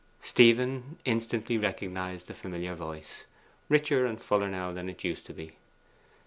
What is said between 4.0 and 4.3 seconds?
and